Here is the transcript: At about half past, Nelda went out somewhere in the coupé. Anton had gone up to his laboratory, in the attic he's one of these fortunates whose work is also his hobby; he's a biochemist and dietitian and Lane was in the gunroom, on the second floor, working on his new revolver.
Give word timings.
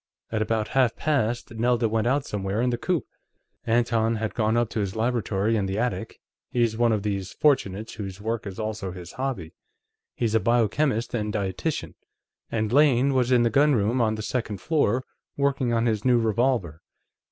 At 0.31 0.41
about 0.41 0.69
half 0.69 0.95
past, 0.95 1.53
Nelda 1.53 1.87
went 1.87 2.07
out 2.07 2.25
somewhere 2.25 2.59
in 2.59 2.71
the 2.71 2.77
coupé. 2.79 3.03
Anton 3.67 4.15
had 4.15 4.33
gone 4.33 4.57
up 4.57 4.67
to 4.71 4.79
his 4.79 4.95
laboratory, 4.95 5.55
in 5.55 5.67
the 5.67 5.77
attic 5.77 6.19
he's 6.49 6.75
one 6.75 6.91
of 6.91 7.03
these 7.03 7.33
fortunates 7.33 7.93
whose 7.93 8.19
work 8.19 8.47
is 8.47 8.57
also 8.59 8.89
his 8.91 9.11
hobby; 9.11 9.53
he's 10.15 10.33
a 10.33 10.39
biochemist 10.39 11.13
and 11.13 11.31
dietitian 11.31 11.93
and 12.51 12.73
Lane 12.73 13.13
was 13.13 13.31
in 13.31 13.43
the 13.43 13.51
gunroom, 13.51 14.01
on 14.01 14.15
the 14.15 14.23
second 14.23 14.59
floor, 14.59 15.03
working 15.37 15.71
on 15.71 15.85
his 15.85 16.03
new 16.03 16.17
revolver. 16.17 16.81